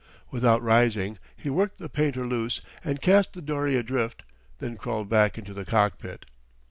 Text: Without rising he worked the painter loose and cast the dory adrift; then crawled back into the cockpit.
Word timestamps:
Without 0.31 0.63
rising 0.63 1.19
he 1.37 1.51
worked 1.51 1.77
the 1.77 1.87
painter 1.87 2.25
loose 2.25 2.59
and 2.83 3.03
cast 3.03 3.33
the 3.33 3.39
dory 3.41 3.75
adrift; 3.75 4.23
then 4.57 4.75
crawled 4.75 5.09
back 5.09 5.37
into 5.37 5.53
the 5.53 5.63
cockpit. 5.63 6.25